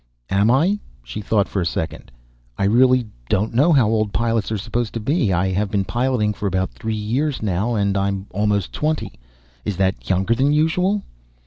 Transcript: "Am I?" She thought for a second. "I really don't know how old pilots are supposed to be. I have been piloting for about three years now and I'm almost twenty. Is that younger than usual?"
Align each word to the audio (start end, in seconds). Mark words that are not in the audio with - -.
"Am 0.31 0.49
I?" 0.49 0.79
She 1.03 1.21
thought 1.21 1.47
for 1.47 1.61
a 1.61 1.63
second. 1.67 2.11
"I 2.57 2.63
really 2.63 3.05
don't 3.29 3.53
know 3.53 3.71
how 3.71 3.87
old 3.87 4.11
pilots 4.11 4.51
are 4.51 4.57
supposed 4.57 4.95
to 4.95 4.99
be. 4.99 5.31
I 5.31 5.51
have 5.51 5.69
been 5.69 5.85
piloting 5.85 6.33
for 6.33 6.47
about 6.47 6.71
three 6.71 6.95
years 6.95 7.43
now 7.43 7.75
and 7.75 7.95
I'm 7.95 8.25
almost 8.31 8.73
twenty. 8.73 9.13
Is 9.63 9.77
that 9.77 10.09
younger 10.09 10.33
than 10.33 10.53
usual?" 10.53 11.03